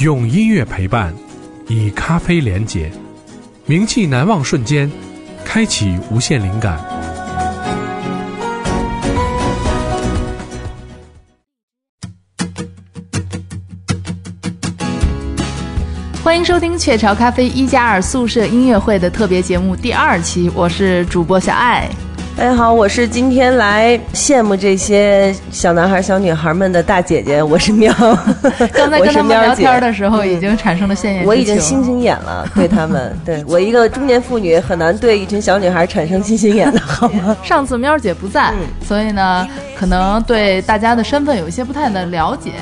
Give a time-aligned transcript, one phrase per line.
[0.00, 1.12] 用音乐陪伴，
[1.66, 2.88] 以咖啡连结，
[3.66, 4.88] 名气难忘瞬间，
[5.44, 6.78] 开启无限灵感。
[16.22, 21.90] 欢迎收听雀巢咖啡一加二宿舍音乐会的特别节目第二期，我是主播小爱。
[22.38, 27.92] 大家好，我是今天来羡慕这些小男孩、小女孩们的大姐姐，我是喵。
[28.72, 31.24] 刚才跟他们聊天的时候，已经产生了羡艳。
[31.24, 37.36] 我已经星星眼了，对他们，对我一个中年妇女很难对一群小女孩产生星星眼的，好吗？
[37.42, 38.54] 上次喵姐不在，
[38.86, 39.44] 所以呢，
[39.76, 42.52] 可能对大家的身份有一些不太的了解。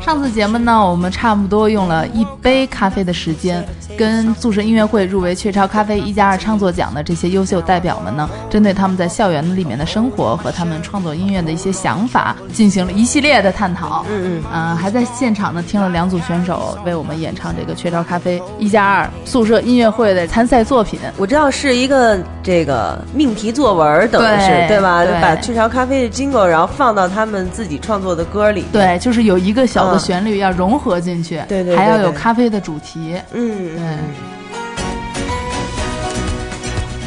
[0.00, 3.64] 上次节目呢，我们差不多用了一杯咖啡的时间，
[3.96, 14.04] 跟宿舍音乐会入围雀巢咖啡一加二创作奖的这些优秀代表们呢，针对他们在校园里面的生活和他们创作音乐的一些想法，进行了一系列的探讨。
[14.10, 20.98] 嗯嗯，啊，还在现场呢听了两组选手为我们演唱这个雀巢咖啡一加二宿舍音乐会的参赛作品。
[21.16, 25.04] 我知道是一个这个命题作文，等于是对吧？
[25.20, 28.64] 把雀巢咖啡的 jingle 然后放到他们自己创作的歌里。
[28.72, 33.14] 对，就是有一个小的旋律要融合进去，对对，还要有咖啡的主题。
[33.32, 33.98] 嗯，对。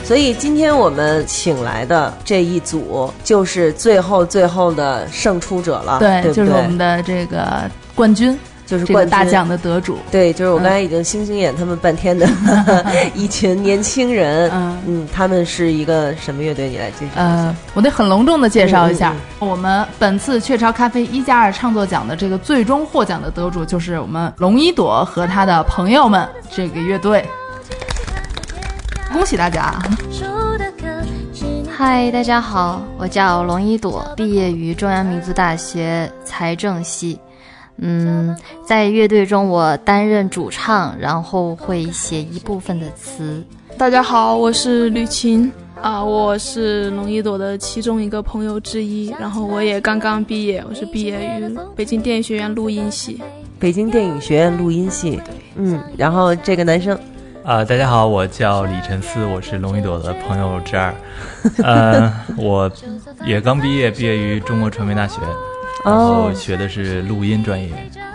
[0.03, 7.61] 所以今天我们请来的这一组，就是最后最后的胜出者了，对，就是我们的这个
[7.95, 8.37] 冠军，
[8.71, 9.97] 就是冠大奖的得主。
[10.09, 12.25] 对，就是我刚才已经星星眼他们半天的
[13.13, 14.49] 一群年轻人。
[14.53, 16.69] 嗯嗯，他们是一个什么乐队？
[16.69, 17.11] 你来介绍。
[17.15, 27.27] 呃，我得很隆重的介绍一下，我们本次雀巢咖啡一加二创作奖的这个最终获奖的得主，就是我们龙一朵和他的朋友们这个乐队。
[29.11, 29.77] 恭喜大家！
[31.69, 37.19] 嗨，大家好，我叫龙一朵，毕业于中央民族大学财政系。
[37.77, 43.43] 嗯，在乐队中我担任主唱，然后会写一部分的词。
[43.77, 45.51] 大家好，我是吕琴
[45.81, 53.19] 啊，我是龙一朵的其中一个朋友之一，然后我也刚刚毕业，我是毕业于北京电影学院录音系。
[53.57, 55.19] 北京电影学院录音系，
[55.55, 56.97] 嗯，然后这个男生。
[57.43, 60.93] 啊，大家好，我叫李晨思，我是龙一朵的朋友之二，
[61.63, 62.71] 呃，我
[63.25, 65.19] 也刚毕业，毕业于中国传媒大学，
[65.83, 67.69] 然后学的是录音专业。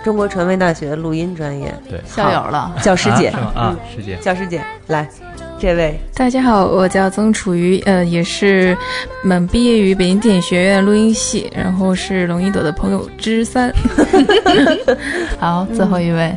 [0.05, 3.29] 中国传媒大学录音专业，对，校友了，教师姐。
[3.29, 5.09] 啊，师姐，教师姐，来，
[5.59, 8.77] 这位，大家好，我叫曾楚瑜，呃，也是，
[9.25, 13.73] 们，毕业于北京电影学院录音系，然后是龙一朵的朋友之三。
[15.41, 16.33] 好，最后一位。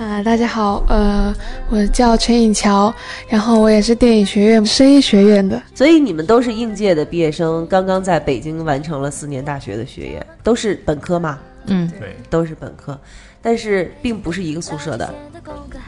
[0.00, 1.34] 啊，大家好，呃，
[1.68, 2.92] 我叫陈颖乔，
[3.28, 11.38] 然后我也是电影学院声音学院的，所以你们都是应届的毕业生，刚刚在北京完成了四年大学的学业，都是本科吗？
[11.66, 12.98] 嗯，对，都是本科，
[13.42, 15.14] 但是并不是一个宿舍的，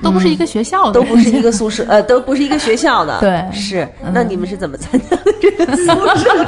[0.02, 5.84] 都不是一个学校的，都不是一个宿舍，呃，都不是一个学校的， 对，是，那你们是怎么参加的这个宿
[6.18, 6.46] 舍？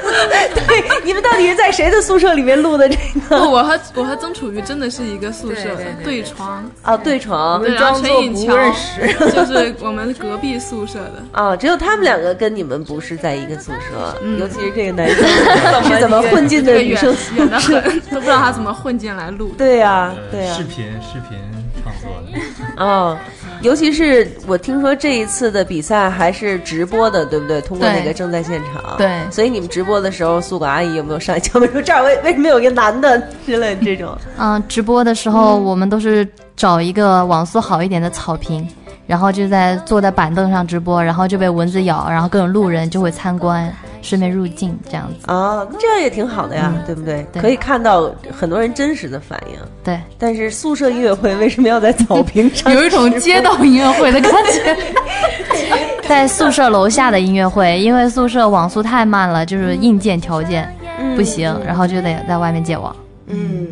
[0.28, 2.96] 对，你们到底是在谁的宿舍里面录的这
[3.28, 3.48] 个？
[3.48, 6.64] 我和我和曾楚瑜真的是一个宿舍，对床。
[6.82, 11.22] 啊，对床，对，然后陈颖乔认识，就是我们隔壁宿舍的。
[11.32, 15.24] 啊， 只有他们两个跟你们不是在一个宿舍，尤其是这个男生。
[15.84, 19.54] 是怎么混进的女生宿舍，都不知道他怎么混进来录。
[19.58, 21.38] 对呀，对呀，视频视频
[21.82, 22.84] 创作的。
[22.84, 23.18] 哦。
[23.64, 27.62] 尤其是我听说这一次的比赛还是直播的，对不对？
[27.62, 28.94] 通过那个正在现场。
[28.98, 29.22] 对。
[29.30, 34.14] 所以你们直播的时候，宿管阿姨有没有上来敲门说这儿为为什么有一个男的之类这种？
[34.36, 38.68] 嗯，直播的时候我们都是找一个网速好一点的草坪，
[39.06, 43.74] 然后就在坐在板凳上直播，然后就被蚊子咬，然后各种路人就会参观。
[44.04, 47.26] 顺便入境这样子啊，这样也挺好的呀，对不对？
[47.40, 49.58] 可以看到很多人真实的反应。
[49.82, 52.70] 对，但是宿舍音乐会为什么要在草坪上？
[52.74, 54.76] 有一种街道音乐会的感觉。
[56.06, 60.70] 在宿舍楼下的音乐会，因为宿舍网速太慢了，就是硬件条件
[61.16, 62.94] 不行，然后就得在外面借网。
[63.26, 63.68] 嗯，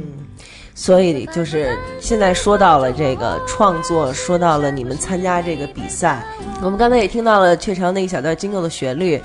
[0.74, 6.24] 所以就是现在说到了这个创作，说到了你们参加这个比赛，
[6.62, 9.20] 我们刚才也听到了雀巢那一小段经过的旋律。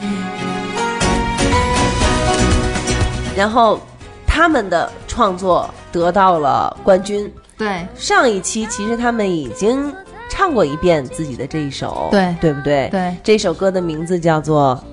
[3.37, 3.79] 然后，
[4.25, 7.31] 他们的创作得到了冠军。
[7.55, 9.93] 对，上一期其实他们已经
[10.27, 12.89] 唱过一遍自己的这一首，对，对不对？
[12.89, 14.83] 对，这首歌的名字叫做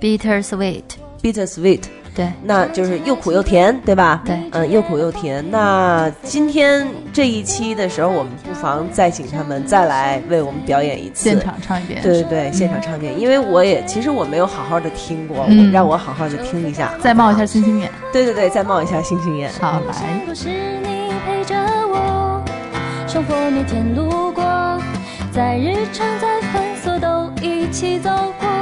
[0.00, 0.82] Bitter Sweet》
[1.22, 1.84] ，Bitter Sweet。
[2.14, 4.22] 对，那就是又苦又甜，对吧？
[4.24, 5.44] 对，嗯，又苦又甜。
[5.50, 12.00] 那今天这一期的时候，我们不妨再请他们再来为我们表演一次，现场唱一遍。
[12.02, 13.18] 对对对，现场唱一遍。
[13.18, 16.94] 因为我也其实我没有好好的听过，嗯、让我好好的听一下。
[17.00, 17.90] 再冒一下星星眼。
[18.12, 19.50] 对对对，再冒一下星星眼。
[19.60, 19.94] 好，来。
[21.26, 21.56] 陪着
[21.88, 22.42] 我。
[23.08, 24.44] 生活每天路过，
[25.32, 28.53] 在日常在繁琐都一起走过。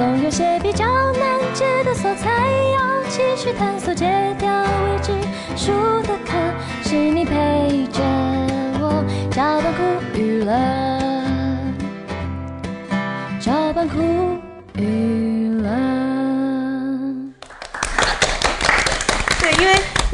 [0.00, 4.06] 总有些比较难解的锁，才，要继续探索，戒
[4.38, 5.12] 掉未知
[5.54, 5.72] 数
[6.04, 6.38] 的渴，
[6.82, 8.00] 是你陪着
[8.80, 9.82] 我加班苦
[10.18, 10.56] 与乐，
[13.38, 13.98] 加班苦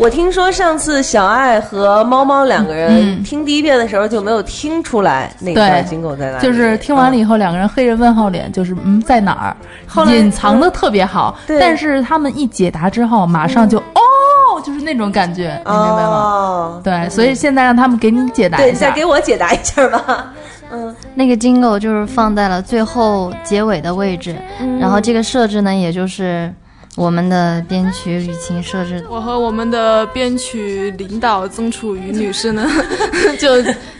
[0.06, 9.56] 我听说上次小爱和猫猫两个人嗯听第一遍的时候就没有听出来那对段金狗在哪里，就是听完了以后，两个人黑人问号脸，就是嗯在哪儿
[9.88, 11.36] 后，来隐藏的特别好。
[11.44, 16.12] 对但是他们一解答之后，马上就哦，就是那种感觉，你明白吗？
[16.12, 19.04] 哦，对，所以现在让他们给你解答对，一下再给。
[19.04, 20.32] 我解答一下吧。
[20.70, 24.36] 嗯，那个 jingle 就是放在了最后结尾的位置，
[24.80, 26.52] 然后这个设置呢，也就是
[26.96, 29.04] 我们的编曲雨晴设置。
[29.08, 32.66] 我和我们的编曲领导曾楚瑜女士呢，
[33.38, 33.50] 就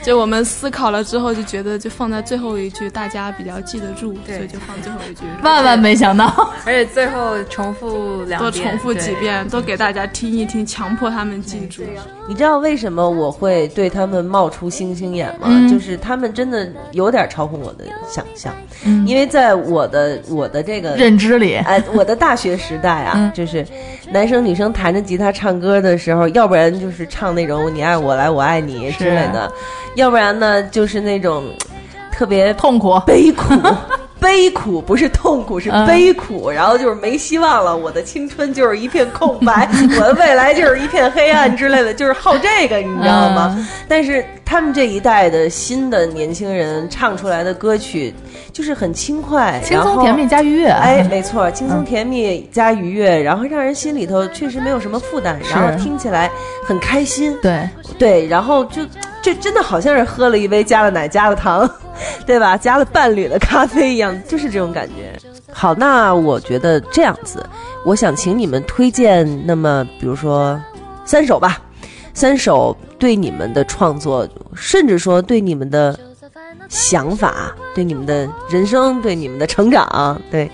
[0.06, 6.32] 就我们思考了之后，就觉得就放在最后一句，大家比较记得住，所以就放最后一句，万万没想到，
[6.64, 9.12] 而且最后重复两多遍，重复几。
[9.16, 11.82] 遍，都给大家听一听，强迫他们记住。
[12.28, 15.48] 你知道为什么我会对他们冒出星星眼吗？
[15.48, 15.68] 嗯。
[15.68, 18.54] 就是他们真的有点超乎我的想象，
[18.84, 19.04] 嗯。
[19.08, 23.32] 因为在我的我的这个认知里，哎，我的大学时代啊，嗯。
[23.32, 23.66] 就是
[24.10, 29.50] 男生女生弹着吉他唱歌的时候，要不然就是唱那种“你爱我来，我爱你”之类的，
[29.96, 31.44] 要不然呢就是那种
[32.12, 32.98] 特别痛苦。
[33.06, 33.54] 悲苦。
[34.18, 37.76] 悲苦不是痛苦，是嗯悲苦，然后就是没希望了。
[37.76, 39.68] 我的青春就是一片空白，
[40.00, 43.54] 我的未来就是一片黑暗之类的，就是好这个，你知道吗？
[43.58, 48.14] 嗯但是他们这一代的新的年轻人唱出来的歌曲，
[48.52, 56.31] 就是很轻快、轻松甜蜜加愉悦，哎，没错，轻松甜蜜加愉悦，然后让人心里头确实没有什么负担，然后听起来
[56.64, 57.37] 很开心。
[57.43, 58.82] 对，对，然后就
[59.20, 61.69] 这真的好像是喝了一杯加了奶加了糖，
[62.25, 62.56] 对吧？
[62.56, 65.19] 加了伴侣的咖啡一样，就是这种感觉。
[65.52, 67.44] 好，那我觉得这样子，
[67.84, 70.56] 我想请你们推荐，那么比如说
[71.04, 71.60] 三首吧，
[72.16, 75.94] 三首对你们的创作，甚至说对你们的
[76.66, 80.50] 想法，对你们的人生，对你们的成长，对，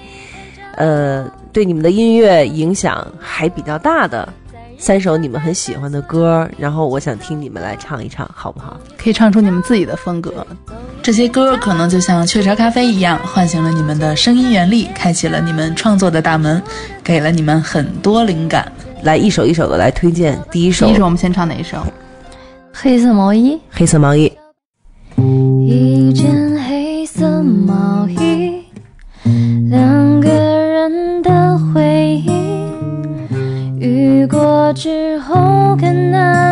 [0.75, 4.29] 呃，对你们的音乐影响还比较大的
[4.77, 8.77] 三首你们很喜欢的歌，然后我想听你们来唱一唱，好不好？
[8.99, 10.45] 可以唱出你们自己的风格。
[11.01, 16.61] 这些歌可能就像雀巢咖啡一样，唤醒了你们的声音原力，开启了你们创作的大门，
[17.05, 18.71] 给了你们很多灵感。
[19.03, 20.87] 来一首一首的来推荐，第一首。
[20.87, 21.79] 第一首我们先唱哪一首？
[22.73, 24.33] 黑色毛衣，黑色毛衣，
[25.67, 26.31] 一件
[26.67, 28.63] 黑色毛衣，
[29.69, 32.31] 两个人的回忆，
[33.79, 36.52] 雨过之后更难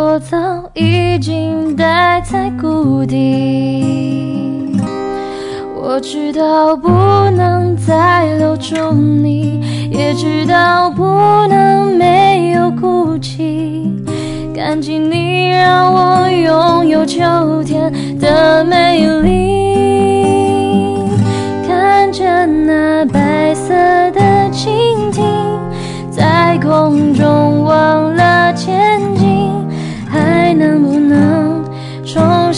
[0.00, 0.38] 我早
[0.74, 4.78] 已经待在谷底。
[5.74, 6.88] 我知道不
[7.30, 9.60] 能再留住你，
[9.90, 11.02] 也知道不
[11.48, 13.90] 能没有哭泣。
[14.54, 17.18] 感激你让我拥有秋
[17.64, 20.94] 天的美丽，
[21.66, 23.74] 看着那白色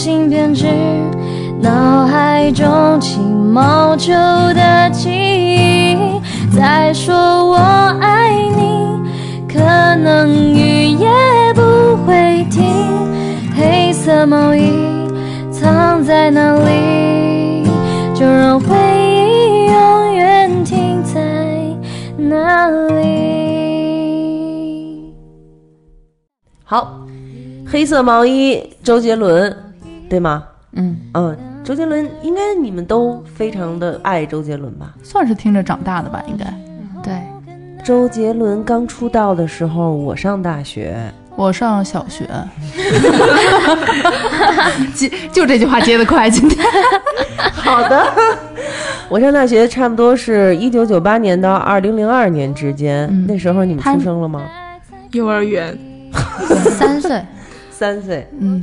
[0.01, 0.65] 重新编织
[1.61, 4.11] 脑海中起毛球
[4.55, 5.95] 的记忆？
[6.57, 7.55] 再说我
[8.01, 8.97] 爱你，
[9.47, 9.59] 可
[9.97, 11.07] 能雨也
[11.53, 11.61] 不
[12.03, 12.65] 会停。
[13.55, 14.71] 黑色毛衣
[15.51, 17.63] 藏在哪里？
[18.15, 21.21] 就让回忆永远停在
[22.17, 22.67] 那
[22.99, 25.13] 里。
[26.63, 26.91] 好，
[27.71, 29.55] 黑色毛衣，周杰伦，
[30.11, 30.43] 对吗？
[30.73, 34.93] 嗯，嗯，周杰伦应该你们都非常的爱周杰伦吧？
[35.01, 36.45] 算是听着长大的吧，应该。
[37.01, 37.13] 对，
[37.81, 40.97] 周杰伦刚出道的时候，我上大学，
[41.37, 42.27] 我上小学，
[44.93, 46.61] 接就这句话接的快，今天。
[47.55, 48.05] 好的，
[49.07, 53.25] 我上大学差不多是一九九八年到二零零二年之间，嗯。
[53.25, 54.41] 那时候你们出生了吗？
[55.13, 55.77] 幼儿园，
[56.77, 57.21] 三岁，
[57.69, 58.61] 三岁，嗯，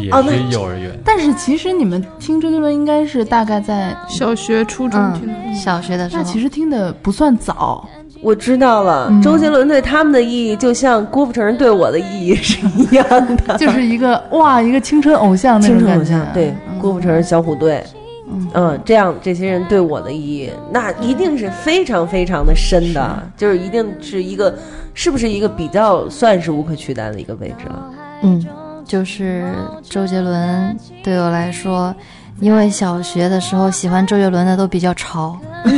[0.00, 0.90] 也哦那是幼儿园。
[1.04, 5.32] 但是其实你们听周杰伦应该是大概在，小学、初中听的。
[5.46, 7.88] 嗯，小学的时候，那其实听的不算早，
[8.22, 9.22] 我知道了，嗯。
[9.22, 13.04] 周杰伦对他们的意义，就像郭富城对我的意义是一样
[13.46, 16.34] 的， 就是一个哇，一个青春偶像那青种感觉春偶像。
[16.34, 17.82] 对，郭富城、小虎队，
[18.30, 18.48] 嗯。
[18.54, 24.54] 嗯，这样这些人对我的意义，那一定是非常非常的深的，就是一定是一个，
[24.94, 27.90] 是不是一个比较算是无可取代的一个位置了？
[28.22, 28.44] 嗯，
[28.90, 29.44] 就是
[29.88, 31.94] 周杰伦对我来说，
[32.40, 35.38] 因为小学的时候喜欢周杰伦的都比较潮，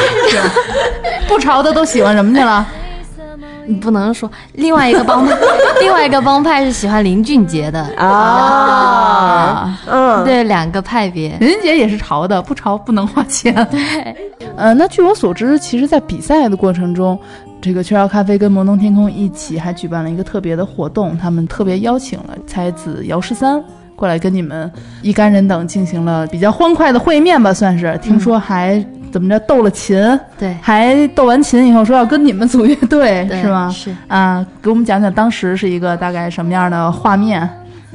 [1.28, 2.66] 不潮的都喜欢什么去了？
[3.66, 5.36] 你不能说另外一个帮派，
[5.80, 11.36] 另外一个帮派是喜欢林俊杰的啊，嗯，对，两个派别。
[11.40, 13.54] 林俊杰也是潮的，不潮不能花钱。
[13.70, 13.80] 对，
[14.56, 17.18] 呃，那据我所知，其实，在比赛的过程中，
[17.60, 23.62] 这个雀巢咖啡跟摩登天空一起还举办了一个特别的活动，他们特别邀请了才子姚十三
[23.96, 24.70] 过来跟你们
[25.02, 27.98] 一干人等进行了比较欢快的会面吧，算是。
[28.02, 29.96] 听说还怎么着斗了琴，
[30.38, 33.70] 对，还斗完琴以后说要跟你们组乐队，是吗？
[33.70, 33.94] 是。
[34.08, 37.48] 啊，给我们讲讲当时是一个大概什么样的画面？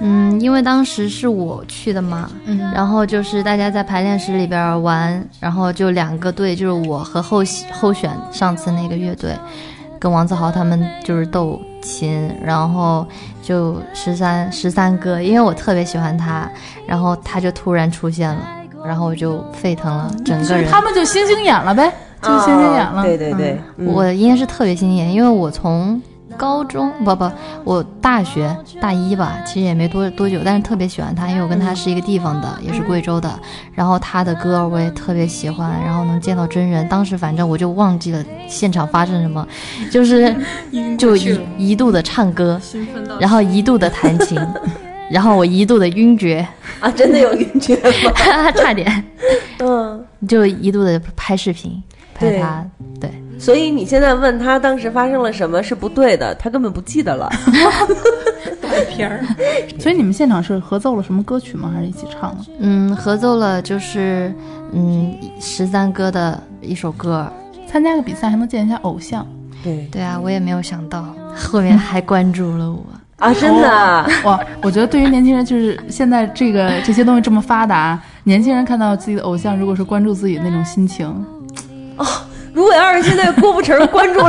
[0.04, 2.58] 嗯，因为当时是我去的嘛，嗯。
[2.74, 9.38] 然后就是大家在排练室里边玩，然后就两个队，就是我和候候选上次那个乐队，
[10.00, 13.06] 跟王自豪他们就是斗琴，然后
[13.44, 16.50] 就十三十三哥，因为我特别喜欢他，
[16.88, 18.42] 然后他就突然出现了，
[18.86, 20.70] 然后我就沸腾了，整个人。
[20.70, 23.04] 他们就星星眼了呗，就星星眼了。
[23.04, 23.88] 对对对，嗯。
[23.88, 26.02] 我应该是特别星星眼，因为我从
[26.38, 27.30] 高中不不，
[27.64, 33.30] 我大学大一吧，其实也没多多久，但是特别喜欢他，因为我跟他是一个地方的，也是贵州的。
[33.76, 39.46] 然后他的歌我也特别喜欢，然后能见到真人，当时反正我就忘记了现场发生什么，
[39.92, 40.34] 就是
[40.98, 42.60] 就一一度的唱歌，
[43.20, 44.40] 然后一度的弹琴，
[45.12, 46.48] 然后我一度的晕厥，
[46.80, 48.12] 啊，真的有晕厥吗？
[48.56, 49.04] 差点，
[49.60, 51.82] 嗯，就一度的拍视频
[52.14, 52.66] 拍他，
[53.00, 53.12] 对。
[53.40, 57.28] 所以你现在问他当时发生了什么是不对的，他根本不记得了。
[58.90, 59.26] 片儿。
[59.80, 61.72] 所以你们现场是合奏了什么歌曲吗？
[61.74, 62.46] 还是一起唱的？
[62.60, 64.34] 嗯，合奏了就是
[64.72, 67.32] 嗯十三哥的一首歌。
[67.68, 69.26] 参加个比赛还能见一下偶像
[69.64, 72.86] 对对啊，我也没有想到后面还关注了我。
[73.22, 74.40] 啊，真的啊，哇！
[74.64, 81.08] 我觉得对于年轻人，就是现在这个 这些东西这么发达，年轻人看到自己的偶像，如果是关注自己的那种心情，
[81.98, 82.06] 哦
[82.54, 84.28] 如果要是现在郭富城关注了，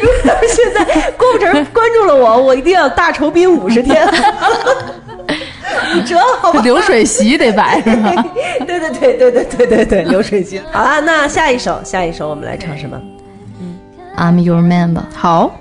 [0.00, 4.08] 如果要是现在郭富城关注了我，我一定要大酬宾五十天。
[5.94, 6.62] 你折好吧？
[6.62, 8.24] 流水席得摆是吧？
[8.66, 10.58] 对对对对对对对对，流水席。
[10.72, 12.98] 好了，那下一首，下一首我们来唱什么
[14.16, 15.06] ？I'm your man 吧。
[15.14, 15.54] 好，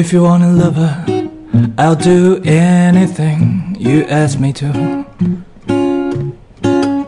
[0.00, 0.92] If you want a lover,
[1.76, 5.04] I'll do anything you ask me to.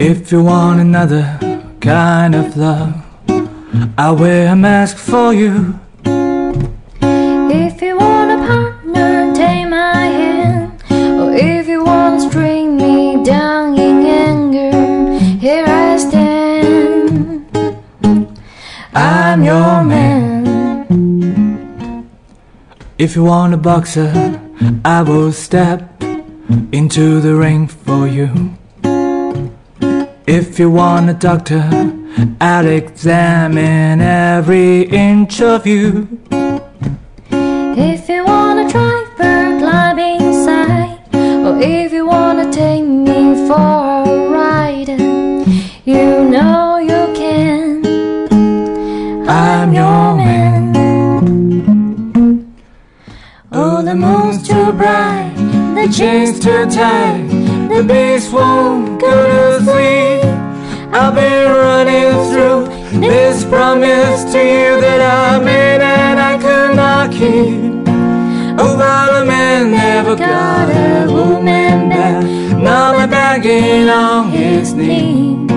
[0.00, 1.38] If you want another
[1.80, 2.92] kind of love,
[3.96, 5.78] I'll wear a mask for you.
[23.00, 24.12] If you want a boxer,
[24.84, 26.02] I will step
[26.70, 28.28] into the ring for you.
[30.26, 31.64] If you want a doctor,
[32.42, 36.20] I'll examine every inch of you.
[37.32, 43.99] If you wanna try for climbing inside, or if you wanna take me for
[55.90, 57.26] chains too tight,
[57.68, 60.24] the beast won't go to sleep.
[60.92, 67.10] I've been running through this promise to you that I made and I could not
[67.10, 67.88] keep.
[68.58, 72.24] Oh, but a man never got a woman back.
[72.56, 75.49] Now I'm begging on his knee.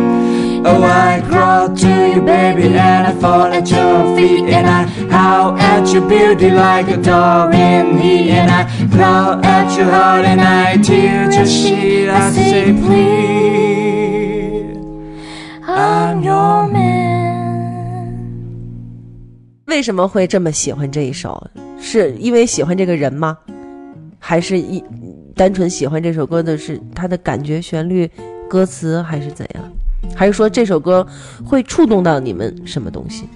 [0.65, 5.57] Oh, I crawled to you, baby, and I fall at your feet, and I howl
[5.57, 10.39] at your beauty like a dog in heat, and I claw at your heart, and
[10.39, 12.09] I tear your sheet.
[12.09, 14.77] I say, please,
[15.67, 17.11] I'm your man.
[19.65, 21.45] 为什么会这么喜欢这一首？
[21.77, 23.37] 是因为喜欢这个人吗？
[24.17, 24.81] 还是一
[25.35, 28.09] 单纯喜欢这首歌的是他的感觉、旋律、
[28.47, 29.63] 歌词，还是怎样？
[30.15, 31.05] 还是说这首歌
[31.45, 33.27] 会触动到你们什么东西？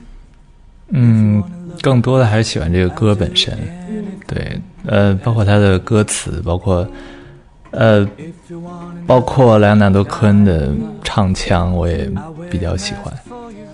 [0.90, 1.44] 嗯，
[1.82, 3.54] 更多的还是喜欢这个歌本身。
[3.90, 6.88] 嗯，对，呃，包括它的歌词，包括
[7.72, 8.08] 呃，
[9.06, 10.70] 包括莱昂纳多·科恩的
[11.04, 12.10] 唱腔，我也
[12.50, 13.14] 比较喜欢。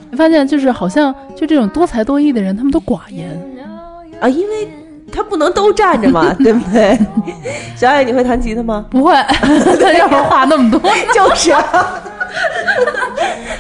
[0.09, 3.29] 你发现就是好像就这种多才多艺的人，他们都寡言。
[4.19, 4.67] 啊，因为
[5.11, 6.97] 他不能都站着嘛， 对不对？
[7.75, 8.85] 小艾，你会弹吉他吗？
[8.89, 10.79] 不会，他要是话那么多，
[11.13, 12.01] 就是啊。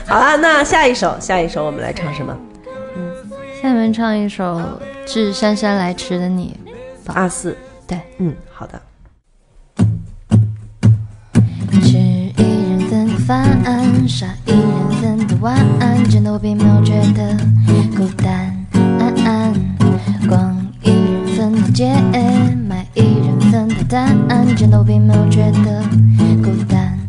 [0.07, 2.37] 好了，那下一首，下一首我们来唱什么？
[2.95, 3.11] 嗯
[3.61, 4.57] 下面唱一首
[5.05, 6.57] 《致姗姗来迟的你》。
[7.13, 7.55] 阿四，
[7.87, 8.81] 对，嗯，好的。
[11.81, 13.45] 吃一人饭，
[14.07, 17.37] 傻一人份的晚安，真的并没有觉得
[17.95, 18.53] 孤单。
[20.27, 21.95] 逛一人份的街，
[22.67, 24.17] 买一人份的单，
[24.57, 25.81] 真的并没有觉得
[26.43, 26.99] 孤单。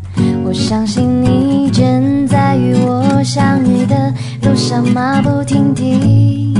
[0.44, 6.54] 我相信你正在与我相遇的路上马不停蹄，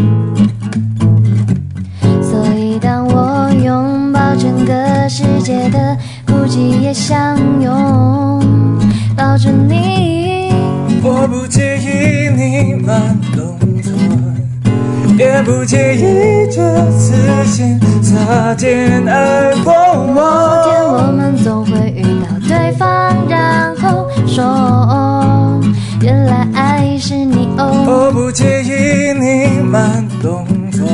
[2.23, 5.97] 所以当我拥抱整个世界的
[6.27, 8.41] 孤寂，也相拥
[9.17, 10.51] 抱着你。
[11.03, 13.93] 我不介意你慢动作，
[15.19, 19.73] 也不介意这次先擦肩而过。
[20.07, 20.21] 某
[20.65, 21.94] 天我们总会，
[24.35, 25.61] 说，
[26.01, 27.71] 原来爱是你哦。
[27.87, 30.85] 我不介意你慢动作，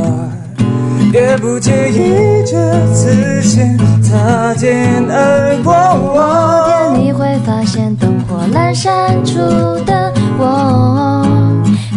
[1.11, 5.73] 也不介意这次先擦肩而过。
[5.73, 9.39] 某天你会发现灯火阑珊处
[9.87, 11.27] 的我，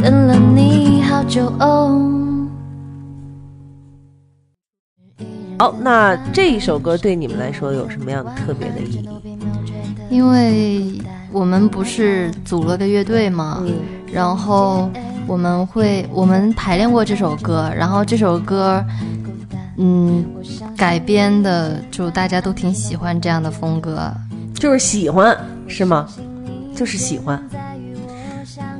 [0.01, 1.99] 等了你好久哦。
[5.59, 9.09] 好，那这一首歌对你们来说有什么样的特别的意义？
[10.09, 11.01] 因为
[11.33, 13.61] 我们不是组了个乐队嘛，
[14.11, 14.87] 然后
[15.25, 18.83] 我们会我们排练过这首歌，然后这首歌，
[19.77, 20.23] 嗯，
[20.77, 24.13] 改编的就大家都挺喜欢这样的风格，
[24.53, 25.35] 就是喜欢
[25.67, 26.07] 是吗？
[26.75, 27.41] 就是喜欢，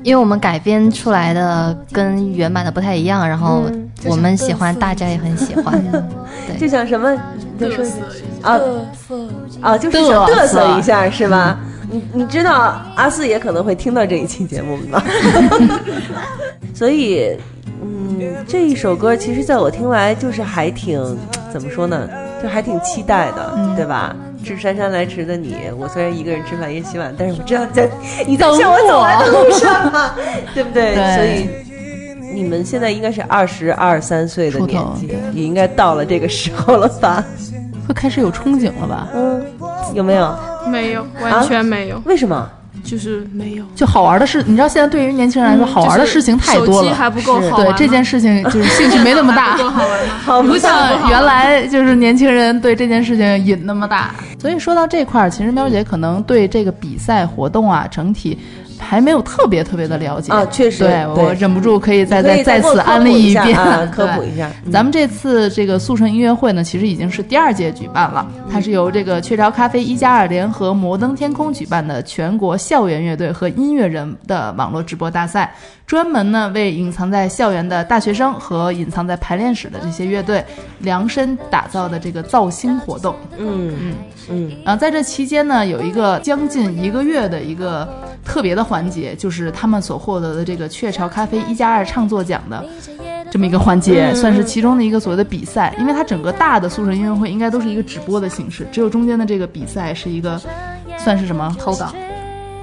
[0.03, 3.63] 因为我们改编出来的跟原版的不太一样，然后
[4.05, 5.83] 我们喜欢，大家也很喜欢，
[6.47, 7.11] 对，就想什么？
[7.57, 7.85] 你再说
[8.41, 8.59] 啊
[9.61, 11.57] 啊，就是想嘚瑟一下是吧？
[11.93, 15.01] 你你知道阿四也可能会听到这一期节目吗？
[16.73, 17.37] 所以，
[17.83, 20.99] 嗯，这一首歌其实在我听来就是还挺
[21.51, 22.09] 怎么说呢？
[22.41, 24.15] 就还挺期待的，对吧？
[24.43, 27.89] 致姗姗来迟的你，我虽然一个人吃饭也洗碗，但是我知道你在
[28.25, 30.15] 你在向我走来的路上嘛，
[30.55, 30.95] 对不对？
[30.95, 37.23] 对所以你们现在应该是二十二三岁的年纪，也应该到了这个时候了吧？
[37.87, 39.07] 会开始有憧憬了吧？
[39.13, 39.45] 嗯，
[39.93, 40.35] 有没有？
[40.67, 42.49] 没有，完全没有，为什么？
[42.83, 43.63] 就是没有。
[43.75, 50.13] 就好玩的事，你知道现在对于年轻人来说，嗯好玩的事情太多了，手机还不够好玩对这件事情就是兴趣没那么大不，够好玩吗？
[50.21, 54.13] 好不像原来就是年轻人对这件事情瘾那么大。
[54.37, 58.37] 所以说到这块儿，其实喵姐可能对这个比赛活动啊，整体
[58.83, 60.31] 还没有特别特别的了解。
[60.31, 61.23] 啊确实对对。
[61.23, 63.57] 我忍不住可以再再再次安利一遍。
[63.89, 64.71] 科普一下嗯。
[64.71, 75.53] 咱们这次这个速成音乐会呢，其实已经是第二届举办了，它是由这个雀巢咖啡一加二联合摩登天空举办的全国校园乐队和音乐人的网络直播大赛，
[75.87, 80.43] 专门呢为隐藏在校园的大学生和隐藏在排练室的这些乐队
[80.79, 83.15] 量身打造的这个造星活动。
[83.37, 83.73] 嗯。
[83.79, 83.93] 嗯
[84.29, 87.87] 嗯，然后在这期间呢，有一个将近一个月的一个
[88.23, 92.63] 特别的环节，就是他们所获得的这个雀巢咖啡一加二创作奖的
[93.31, 95.75] 这么一个环节，嗯算是其中的一个所谓的比赛。
[95.79, 100.39] 因为它整个大的宿舍音乐会应该都是一个直播的形式，只有中间的这个比赛是一个
[100.97, 101.93] 算是什么投稿。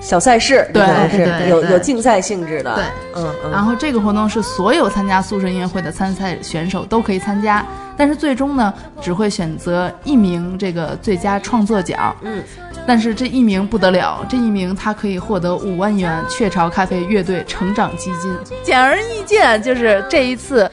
[0.01, 2.85] 小赛事，对是对对对有有竞赛性质的，对，
[3.15, 7.65] 嗯嗯，然后这个活动是所有参加宿舍音乐会的参赛选手都可以参加，
[7.97, 12.17] 但是最终呢只会选择一名这个最佳创作奖。
[12.23, 12.43] 嗯，
[12.87, 18.35] 但是这一名不得了，这一名他可以获得五万元雀巢咖啡乐队成长基金。
[18.63, 20.69] 简而易见，就是这一次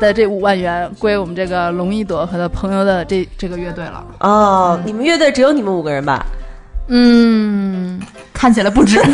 [0.00, 4.02] 的这五万元归我们这个龙一朵和他朋友的这这个乐队了。
[4.20, 6.24] 哦，你们乐队只有你们五个人吧？
[6.92, 7.79] 嗯，
[8.32, 9.00] 看起来不值。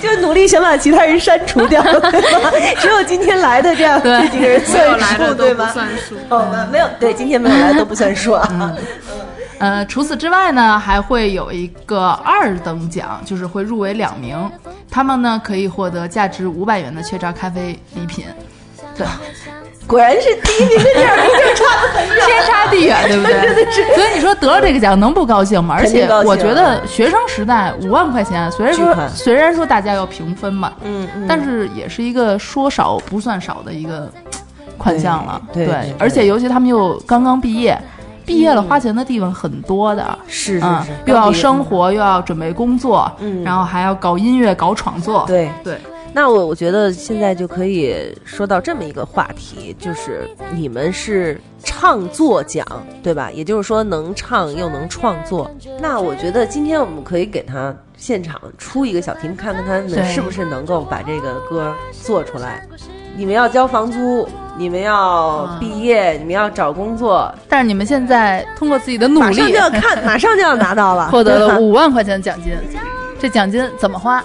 [0.00, 2.10] 就努力想把其他人删除掉， 对吧？
[2.78, 5.70] 只有今天来的这样这几个人算数，对吧？
[5.72, 6.14] 算数。
[6.28, 8.74] 哦，没有，对，今天没有来都不算数啊。
[9.58, 14.36] 呃，除此之外呢，还会有一个二等奖，就是会入围两名，
[14.90, 18.26] 他们呢可以获得价值五百元的雀巢咖啡礼品。
[18.96, 19.06] 对，
[19.86, 23.32] 果然是第一名跟第二名就差得很远，天差地远，对不对？
[23.32, 23.94] 真的是。
[23.94, 25.76] 所以你说得了这个奖能不高兴吗？
[25.78, 34.10] 而且我觉得学生时代五万块钱，虽然说虽然说大家要平分嘛，嗯嗯但是也是一个说少不算少的一个
[34.78, 35.40] 款项了。
[35.52, 37.78] 对对对而且尤其他们又刚刚毕业。
[38.26, 45.78] 毕业了，花钱的地方很多的，是是嗯是，又要生活，又要准备工作，嗯然后还要搞音乐、搞创作，对对。
[46.14, 52.64] 那我我觉得现在就可以说到这么一个话题，就是你们是唱作奖，
[53.02, 53.30] 对吧？
[53.32, 55.50] 也就是说能唱又能创作。
[55.80, 62.64] 那我觉得今天我们可以给他现场出一个小题目，看看他们是不是能够把这个歌做出来。
[63.16, 72.52] 你们要交房租，你们要毕业，你们要找工作，但是你们现在通过自己的努力，马上就要看，马上就要拿到了， 获得了五万块钱的奖金。
[73.18, 74.24] 这奖金怎么花？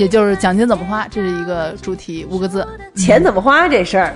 [0.00, 2.66] 也就是奖金怎么花，这是一个主题，五个字。
[2.96, 4.14] 钱怎么花这事儿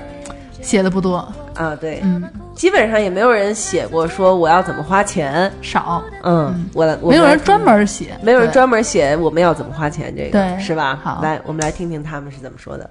[0.62, 1.18] 写的不多，
[1.54, 1.76] 啊？
[1.78, 5.52] 对，嗯，基本上也没有人写过说我要怎么花钱。
[5.60, 10.98] 少，嗯，我，我没有人专门写，没有人专门写我们要怎么花钱这个，对是吧？
[11.04, 12.90] 好来，我们来听听他们是怎么说的。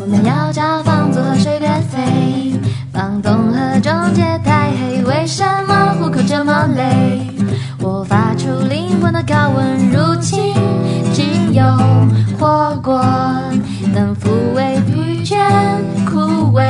[0.00, 2.58] 我们要交房租和水电费，
[2.90, 7.20] 房东和中介太黑，为什么户口这么累？
[7.80, 10.53] 我发出灵魂的高温，入侵，仅
[11.64, 11.70] 有
[12.38, 13.02] 火锅
[13.94, 15.38] 能抚慰疲倦
[16.04, 16.62] 枯萎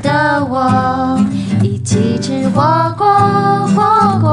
[0.00, 1.18] 的我，
[1.60, 2.62] 一起吃火
[2.96, 3.06] 锅，
[3.74, 4.30] 火锅，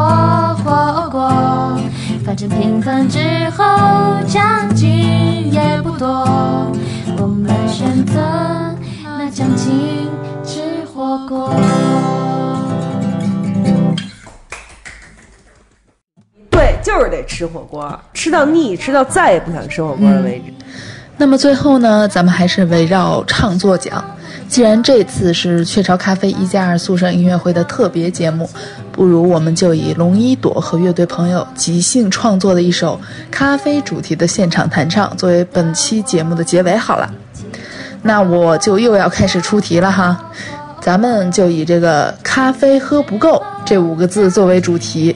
[0.64, 1.80] 火锅。
[2.24, 3.20] 反正平分之
[3.58, 3.66] 后
[4.28, 4.44] 奖
[4.76, 6.08] 金也不多，
[7.18, 8.20] 我们选择
[9.18, 10.08] 拿奖金
[10.44, 10.62] 吃
[10.94, 11.50] 火锅。
[16.86, 20.54] 就是得吃火锅，吃到腻，吃到再也不想吃火锅了为止。
[21.18, 24.06] 那么最后呢，咱们还是围绕唱作讲。
[24.48, 28.48] 既然这次是雀巢咖啡一加二宿舍音乐会的特别节目，
[28.92, 37.12] 不如我们就以龙一朵和乐队朋友即兴创作的一首咖啡主题的现场弹唱作为本期节目的结尾好了。
[38.04, 40.32] 那我就又要开始出题了哈，
[40.80, 45.16] 咱们就以这个“咖啡喝不够”这五个字作为主题，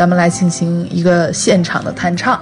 [0.00, 2.40] 咱们来进行一个现场的弹唱，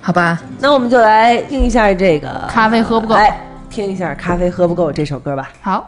[0.00, 0.40] 好吧？
[0.58, 5.50] 那我们就来听一下这个咖啡喝不够来听一下《咖啡喝不够》这首歌吧。
[5.60, 5.86] 好，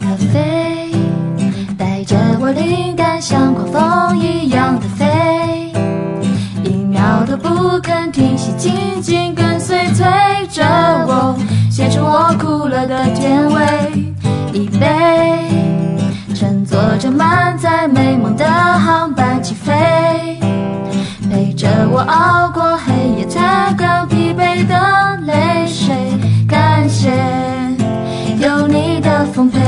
[0.00, 0.90] 咖啡
[1.78, 5.72] 带着我灵感，像狂风一样的飞，
[6.64, 10.04] 一秒都不肯停息，紧紧跟随，催
[10.50, 10.64] 着
[11.06, 11.38] 我，
[11.70, 13.62] 写出我苦了的甜味。
[14.52, 14.88] 一杯
[16.42, 19.72] 乘坐着满载美梦的航班起飞，
[21.30, 24.74] 陪着我熬过黑夜，擦干疲惫的
[25.24, 25.94] 泪水。
[26.48, 27.12] 感谢
[28.40, 29.60] 有你的奉陪。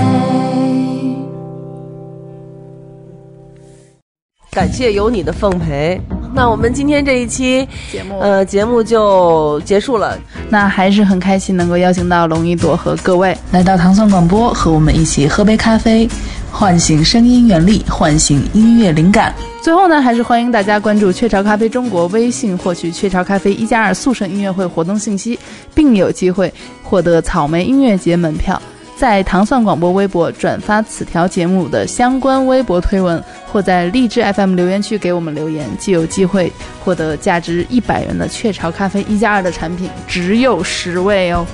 [4.51, 6.01] 感谢有你的奉陪。
[6.37, 10.19] 那我们今天这一期节目呃节目就结束了。
[10.49, 16.09] 那还是很开心能够邀请到龙一朵和各位来到糖蒜广播，和我们一起喝杯咖啡，
[16.57, 19.35] 唤醒声音原力，唤醒音乐灵感。
[19.61, 25.37] 最后呢，还是欢迎大家关注雀巢咖啡中国微信，获取雀巢咖啡一加二宿舍音乐会活动信息，
[25.75, 28.63] 并有机会获得草莓音乐节门票。
[28.97, 36.53] 在糖蒜广播微博转发此条节目的相关微博推文，或在荔枝 FM 留言区给我们留言，即有机会
[36.85, 41.45] 获得价值一百元的雀巢咖啡一加二的产品，只有十位哦。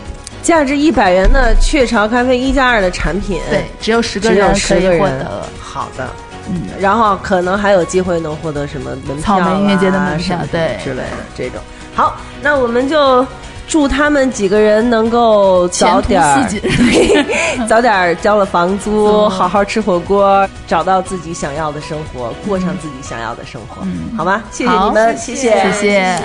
[0.42, 5.42] 价值一百元的雀巢咖啡一加二的产品，对，只有十个人可以获得。
[5.60, 6.08] 好的，
[6.48, 10.78] 嗯，然后可能还有机会能获得什么门票、啊、草莓音乐节的门票什么对。
[10.82, 11.60] 之类的这种。
[11.94, 13.26] 好，那我们就
[13.68, 23.82] 祝他们几个人能够早点儿对， 早点儿交了房租， 好好吃火锅，找到自己想要的生活，过上自己想要的生活，
[24.16, 24.42] 好吗？
[24.50, 25.50] 谢谢你们，谢谢。
[25.50, 26.16] 谢谢